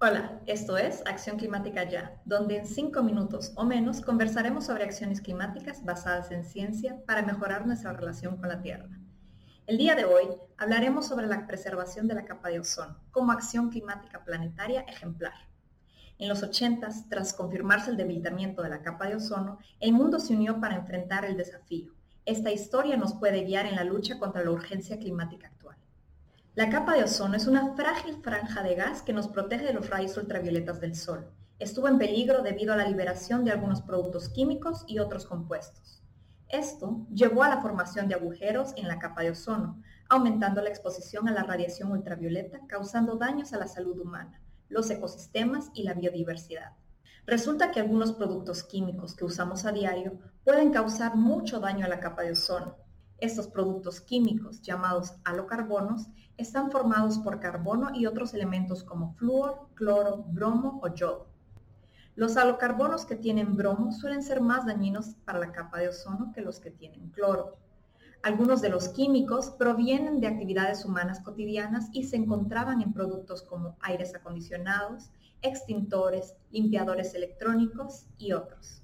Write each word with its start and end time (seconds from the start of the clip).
Hola, 0.00 0.40
esto 0.46 0.78
es 0.78 1.02
Acción 1.06 1.38
Climática 1.38 1.82
Ya, 1.82 2.22
donde 2.24 2.58
en 2.58 2.66
cinco 2.66 3.02
minutos 3.02 3.52
o 3.56 3.64
menos 3.64 4.00
conversaremos 4.00 4.66
sobre 4.66 4.84
acciones 4.84 5.20
climáticas 5.20 5.84
basadas 5.84 6.30
en 6.30 6.44
ciencia 6.44 7.04
para 7.04 7.22
mejorar 7.22 7.66
nuestra 7.66 7.92
relación 7.92 8.36
con 8.36 8.48
la 8.48 8.62
Tierra. 8.62 8.88
El 9.66 9.76
día 9.76 9.96
de 9.96 10.04
hoy 10.04 10.28
hablaremos 10.56 11.08
sobre 11.08 11.26
la 11.26 11.48
preservación 11.48 12.06
de 12.06 12.14
la 12.14 12.24
capa 12.24 12.48
de 12.48 12.60
ozono 12.60 12.96
como 13.10 13.32
acción 13.32 13.70
climática 13.70 14.24
planetaria 14.24 14.82
ejemplar. 14.82 15.34
En 16.18 16.28
los 16.28 16.44
80, 16.44 16.88
tras 17.10 17.32
confirmarse 17.32 17.90
el 17.90 17.96
debilitamiento 17.96 18.62
de 18.62 18.68
la 18.68 18.82
capa 18.82 19.08
de 19.08 19.16
ozono, 19.16 19.58
el 19.80 19.94
mundo 19.94 20.20
se 20.20 20.32
unió 20.32 20.60
para 20.60 20.76
enfrentar 20.76 21.24
el 21.24 21.36
desafío. 21.36 21.92
Esta 22.24 22.52
historia 22.52 22.96
nos 22.96 23.14
puede 23.14 23.42
guiar 23.42 23.66
en 23.66 23.74
la 23.74 23.82
lucha 23.82 24.20
contra 24.20 24.44
la 24.44 24.52
urgencia 24.52 24.96
climática 24.96 25.48
actual. 25.48 25.76
La 26.58 26.70
capa 26.70 26.96
de 26.96 27.04
ozono 27.04 27.36
es 27.36 27.46
una 27.46 27.76
frágil 27.76 28.16
franja 28.20 28.64
de 28.64 28.74
gas 28.74 29.02
que 29.02 29.12
nos 29.12 29.28
protege 29.28 29.64
de 29.64 29.72
los 29.72 29.88
rayos 29.90 30.16
ultravioletas 30.16 30.80
del 30.80 30.96
sol. 30.96 31.30
Estuvo 31.60 31.86
en 31.86 31.98
peligro 31.98 32.42
debido 32.42 32.72
a 32.72 32.76
la 32.76 32.88
liberación 32.88 33.44
de 33.44 33.52
algunos 33.52 33.80
productos 33.80 34.28
químicos 34.28 34.82
y 34.88 34.98
otros 34.98 35.24
compuestos. 35.24 36.02
Esto 36.48 37.06
llevó 37.14 37.44
a 37.44 37.48
la 37.48 37.62
formación 37.62 38.08
de 38.08 38.16
agujeros 38.16 38.72
en 38.74 38.88
la 38.88 38.98
capa 38.98 39.22
de 39.22 39.30
ozono, 39.30 39.80
aumentando 40.08 40.60
la 40.60 40.68
exposición 40.68 41.28
a 41.28 41.32
la 41.32 41.44
radiación 41.44 41.92
ultravioleta, 41.92 42.58
causando 42.66 43.14
daños 43.14 43.52
a 43.52 43.58
la 43.58 43.68
salud 43.68 43.96
humana, 44.00 44.42
los 44.68 44.90
ecosistemas 44.90 45.70
y 45.74 45.84
la 45.84 45.94
biodiversidad. 45.94 46.72
Resulta 47.24 47.70
que 47.70 47.78
algunos 47.78 48.14
productos 48.14 48.64
químicos 48.64 49.14
que 49.14 49.24
usamos 49.24 49.64
a 49.64 49.70
diario 49.70 50.18
pueden 50.42 50.72
causar 50.72 51.14
mucho 51.14 51.60
daño 51.60 51.86
a 51.86 51.88
la 51.88 52.00
capa 52.00 52.22
de 52.22 52.32
ozono, 52.32 52.78
estos 53.18 53.48
productos 53.48 54.00
químicos, 54.00 54.62
llamados 54.62 55.14
halocarbonos, 55.24 56.08
están 56.36 56.70
formados 56.70 57.18
por 57.18 57.40
carbono 57.40 57.90
y 57.94 58.06
otros 58.06 58.32
elementos 58.32 58.84
como 58.84 59.14
flúor, 59.14 59.68
cloro, 59.74 60.24
bromo 60.28 60.80
o 60.82 60.88
yodo. 60.88 61.26
Los 62.14 62.36
halocarbonos 62.36 63.04
que 63.04 63.16
tienen 63.16 63.56
bromo 63.56 63.92
suelen 63.92 64.22
ser 64.22 64.40
más 64.40 64.66
dañinos 64.66 65.16
para 65.24 65.38
la 65.38 65.52
capa 65.52 65.78
de 65.78 65.88
ozono 65.88 66.32
que 66.32 66.40
los 66.40 66.58
que 66.58 66.70
tienen 66.70 67.10
cloro. 67.10 67.56
Algunos 68.22 68.60
de 68.60 68.68
los 68.68 68.88
químicos 68.88 69.50
provienen 69.50 70.20
de 70.20 70.26
actividades 70.26 70.84
humanas 70.84 71.20
cotidianas 71.20 71.88
y 71.92 72.04
se 72.04 72.16
encontraban 72.16 72.82
en 72.82 72.92
productos 72.92 73.42
como 73.42 73.76
aires 73.80 74.14
acondicionados, 74.16 75.10
extintores, 75.42 76.34
limpiadores 76.50 77.14
electrónicos 77.14 78.06
y 78.18 78.32
otros. 78.32 78.82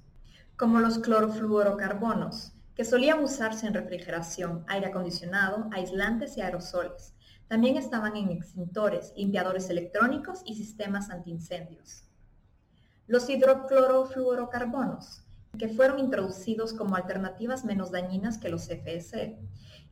Como 0.55 0.79
los 0.79 0.99
clorofluorocarbonos, 0.99 2.54
que 2.75 2.83
solían 2.83 3.23
usarse 3.23 3.65
en 3.65 3.73
refrigeración, 3.73 4.65
aire 4.67 4.87
acondicionado, 4.87 5.69
aislantes 5.71 6.35
y 6.37 6.41
aerosoles. 6.41 7.13
También 7.47 7.77
estaban 7.77 8.17
en 8.17 8.31
extintores, 8.31 9.13
limpiadores 9.15 9.69
electrónicos 9.69 10.41
y 10.45 10.55
sistemas 10.55 11.09
antiincendios. 11.09 12.03
Los 13.07 13.29
hidroclorofluorocarbonos, 13.29 15.23
que 15.57 15.69
fueron 15.69 15.99
introducidos 15.99 16.73
como 16.73 16.97
alternativas 16.97 17.63
menos 17.63 17.91
dañinas 17.91 18.37
que 18.37 18.49
los 18.49 18.67
FSE, 18.67 19.37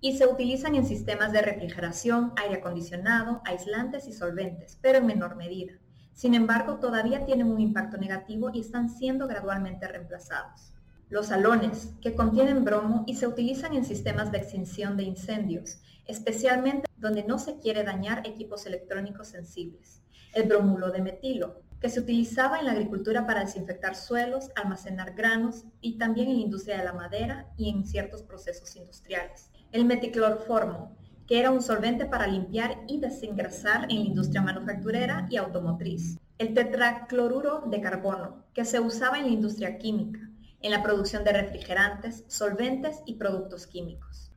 y 0.02 0.18
se 0.18 0.28
utilizan 0.28 0.76
en 0.76 0.86
sistemas 0.86 1.32
de 1.32 1.42
refrigeración, 1.42 2.34
aire 2.36 2.56
acondicionado, 2.56 3.42
aislantes 3.46 4.10
y 4.10 4.12
solventes, 4.12 4.78
pero 4.82 4.98
en 4.98 5.06
menor 5.06 5.38
medida. 5.38 5.72
Sin 6.14 6.34
embargo, 6.34 6.80
todavía 6.80 7.26
tienen 7.26 7.48
un 7.48 7.62
impacto 7.62 7.98
negativo 7.98 8.50
y 8.54 8.60
están 8.60 8.90
siendo 8.90 9.26
gradualmente 9.28 9.88
reemplazados 9.88 10.74
los 11.10 11.28
salones, 11.28 11.90
que 12.02 12.16
contienen 12.16 12.64
bromo 12.64 13.04
y 13.08 13.16
se 13.16 13.28
utilizan 13.28 13.74
en 13.74 13.86
sistemas 13.86 14.32
de 14.32 14.40
extinción 14.40 14.98
de 14.98 15.04
incendios, 15.04 15.80
especialmente 16.06 16.90
donde 16.98 17.24
no 17.24 17.38
se 17.38 17.60
quiere 17.60 17.84
dañar 17.84 18.26
equipos 18.26 18.66
electrónicos 18.66 19.28
sensibles. 19.28 20.02
El 20.34 20.48
bromulo 20.48 20.92
de 20.92 21.02
metilo, 21.02 21.62
que 21.80 21.90
se 21.90 22.00
utilizaba 22.00 22.60
en 22.60 22.66
la 22.66 22.72
agricultura 22.72 23.28
para 23.28 23.42
desinfectar 23.42 23.96
suelos, 23.96 24.50
almacenar 24.56 25.14
granos 25.14 25.66
y 25.82 25.98
también 25.98 26.30
en 26.30 26.38
la 26.38 26.44
industria 26.44 26.78
de 26.78 26.86
la 26.86 26.94
madera 26.94 27.52
y 27.58 27.70
en 27.70 27.86
ciertos 27.86 28.24
procesos 28.24 28.76
industriales. 28.76 29.50
El 29.72 29.86
meticlorformo, 29.86 30.96
que 31.28 31.40
era 31.40 31.52
un 31.52 31.62
solvente 31.62 32.06
para 32.06 32.28
limpiar 32.28 32.84
y 32.88 33.00
desengrasar 33.00 33.84
en 33.92 34.00
la 34.00 34.06
industria 34.06 34.42
manufacturera 34.42 35.28
y 35.30 35.38
automotriz. 35.38 36.18
El 36.38 36.54
tetracloruro 36.54 37.64
de 37.68 37.82
carbono, 37.82 38.46
que 38.54 38.66
se 38.66 38.80
usaba 38.80 39.20
en 39.20 39.26
la 39.26 39.32
industria 39.32 39.78
química 39.78 40.20
en 40.64 40.72
la 40.72 40.82
producción 40.82 41.24
de 41.24 41.34
refrigerantes, 41.34 42.24
solventes 42.28 43.02
y 43.06 43.16
productos 43.16 43.68
químicos. 43.68 44.32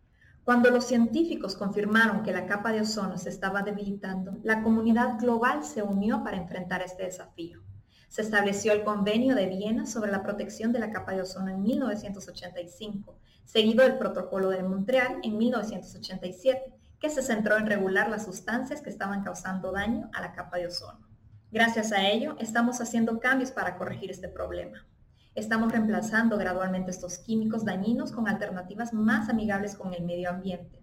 Cuando 0.45 0.71
los 0.71 0.85
científicos 0.85 1.57
confirmaron 1.57 2.23
que 2.23 2.33
la 2.33 2.47
capa 2.47 2.73
de 2.73 2.81
ozono 2.81 3.17
se 3.17 3.31
estaba 3.31 3.63
debilitando, 3.63 4.37
la 4.43 4.63
comunidad 4.63 5.19
global 5.19 5.65
se 5.65 5.83
unió 5.83 6.23
para 6.23 6.37
enfrentar 6.37 6.83
este 6.83 7.05
desafío. 7.05 7.63
Se 8.09 8.23
estableció 8.23 8.73
el 8.73 8.85
Convenio 8.85 9.35
de 9.35 9.47
Viena 9.47 9.87
sobre 9.87 10.11
la 10.11 10.23
protección 10.23 10.73
de 10.73 10.79
la 10.81 10.91
capa 10.91 11.13
de 11.13 11.23
ozono 11.23 11.51
en 11.51 11.63
1985, 11.63 13.19
seguido 13.45 13.85
del 13.85 13.99
Protocolo 13.99 14.51
de 14.51 14.63
Montreal 14.63 15.19
en 15.23 15.37
1987, 15.37 16.75
que 17.01 17.11
se 17.11 17.23
centró 17.23 17.57
en 17.57 17.67
regular 17.67 18.09
las 18.09 18.25
sustancias 18.25 18.83
que 18.83 18.91
estaban 18.91 19.23
causando 19.23 19.73
daño 19.73 20.11
a 20.13 20.21
la 20.21 20.33
capa 20.33 20.59
de 20.59 20.67
ozono. 20.67 21.07
Gracias 21.53 21.93
a 21.93 22.09
ello, 22.09 22.37
estamos 22.39 22.81
haciendo 22.81 23.21
cambios 23.21 23.51
para 23.51 23.77
corregir 23.77 24.11
este 24.11 24.29
problema. 24.29 24.87
Estamos 25.37 25.71
reemplazando 25.71 26.39
gradualmente 26.39 26.91
estos 26.91 27.19
químicos 27.19 27.63
dañinos 27.63 28.11
con 28.11 28.27
alternativas 28.27 28.95
más 28.95 29.29
amigables 29.29 29.77
con 29.77 29.93
el 29.93 30.03
medio 30.03 30.31
ambiente, 30.31 30.83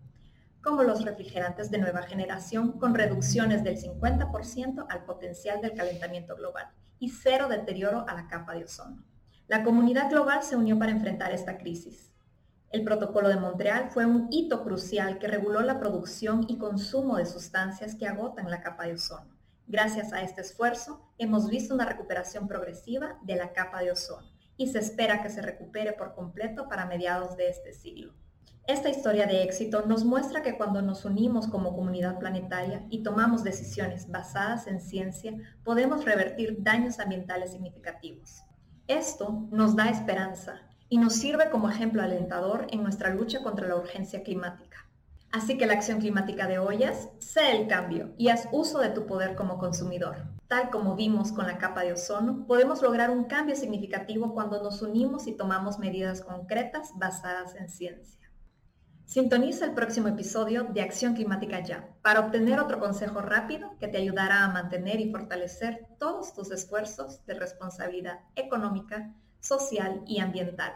como 0.61 0.83
los 0.83 1.03
refrigerantes 1.03 1.71
de 1.71 1.79
nueva 1.79 2.03
generación 2.03 2.73
con 2.73 2.93
reducciones 2.93 3.63
del 3.63 3.81
50% 3.81 4.85
al 4.87 5.05
potencial 5.05 5.59
del 5.59 5.73
calentamiento 5.73 6.35
global 6.35 6.67
y 6.99 7.09
cero 7.09 7.47
deterioro 7.49 8.05
a 8.07 8.13
la 8.13 8.27
capa 8.27 8.53
de 8.53 8.65
ozono. 8.65 9.03
La 9.47 9.63
comunidad 9.63 10.11
global 10.11 10.43
se 10.43 10.55
unió 10.55 10.77
para 10.77 10.91
enfrentar 10.91 11.31
esta 11.31 11.57
crisis. 11.57 12.11
El 12.69 12.83
Protocolo 12.83 13.29
de 13.29 13.37
Montreal 13.37 13.89
fue 13.89 14.05
un 14.05 14.27
hito 14.29 14.63
crucial 14.63 15.17
que 15.17 15.27
reguló 15.27 15.61
la 15.61 15.79
producción 15.79 16.45
y 16.47 16.59
consumo 16.59 17.17
de 17.17 17.25
sustancias 17.25 17.95
que 17.95 18.05
agotan 18.05 18.51
la 18.51 18.61
capa 18.61 18.85
de 18.85 18.93
ozono. 18.93 19.35
Gracias 19.65 20.13
a 20.13 20.21
este 20.21 20.41
esfuerzo, 20.41 21.09
hemos 21.17 21.49
visto 21.49 21.73
una 21.73 21.85
recuperación 21.85 22.47
progresiva 22.47 23.17
de 23.23 23.35
la 23.35 23.51
capa 23.51 23.79
de 23.79 23.91
ozono 23.91 24.32
y 24.63 24.67
se 24.67 24.79
espera 24.79 25.21
que 25.21 25.29
se 25.29 25.41
recupere 25.41 25.91
por 25.91 26.15
completo 26.15 26.69
para 26.69 26.85
mediados 26.85 27.35
de 27.35 27.49
este 27.49 27.73
siglo. 27.73 28.13
Esta 28.65 28.89
historia 28.89 29.27
de 29.27 29.43
éxito 29.43 29.85
nos 29.85 30.05
muestra 30.05 30.41
que 30.41 30.55
cuando 30.55 30.81
nos 30.81 31.03
unimos 31.03 31.47
como 31.47 31.75
comunidad 31.75 32.17
planetaria 32.17 32.85
y 32.89 33.03
tomamos 33.03 33.43
decisiones 33.43 34.09
basadas 34.09 34.67
en 34.67 34.79
ciencia, 34.79 35.33
podemos 35.65 36.05
revertir 36.05 36.63
daños 36.63 36.99
ambientales 36.99 37.51
significativos. 37.51 38.43
Esto 38.87 39.47
nos 39.51 39.75
da 39.75 39.89
esperanza 39.89 40.61
y 40.87 40.97
nos 40.97 41.15
sirve 41.15 41.49
como 41.49 41.69
ejemplo 41.69 42.01
alentador 42.01 42.67
en 42.69 42.83
nuestra 42.83 43.13
lucha 43.13 43.43
contra 43.43 43.67
la 43.67 43.75
urgencia 43.75 44.23
climática. 44.23 44.87
Así 45.33 45.57
que 45.57 45.65
la 45.65 45.73
acción 45.73 45.99
climática 45.99 46.47
de 46.47 46.59
ollas, 46.59 47.09
sé 47.17 47.57
el 47.57 47.67
cambio 47.67 48.13
y 48.19 48.29
haz 48.29 48.47
uso 48.51 48.77
de 48.77 48.89
tu 48.89 49.07
poder 49.07 49.33
como 49.33 49.57
consumidor. 49.57 50.27
Tal 50.47 50.69
como 50.69 50.95
vimos 50.95 51.31
con 51.31 51.47
la 51.47 51.57
capa 51.57 51.81
de 51.81 51.93
ozono, 51.93 52.45
podemos 52.45 52.83
lograr 52.83 53.09
un 53.09 53.23
cambio 53.23 53.55
significativo 53.55 54.35
cuando 54.35 54.61
nos 54.61 54.83
unimos 54.83 55.25
y 55.25 55.35
tomamos 55.35 55.79
medidas 55.79 56.21
concretas 56.21 56.91
basadas 56.97 57.55
en 57.55 57.67
ciencia. 57.67 58.29
Sintoniza 59.05 59.65
el 59.65 59.73
próximo 59.73 60.07
episodio 60.07 60.65
de 60.65 60.81
Acción 60.81 61.15
Climática 61.15 61.61
Ya 61.61 61.89
para 62.03 62.19
obtener 62.19 62.59
otro 62.59 62.79
consejo 62.79 63.19
rápido 63.21 63.75
que 63.79 63.87
te 63.87 63.97
ayudará 63.97 64.43
a 64.43 64.49
mantener 64.49 65.01
y 65.01 65.09
fortalecer 65.09 65.87
todos 65.97 66.35
tus 66.35 66.51
esfuerzos 66.51 67.25
de 67.25 67.33
responsabilidad 67.33 68.19
económica, 68.35 69.15
social 69.39 70.03
y 70.05 70.19
ambiental. 70.19 70.73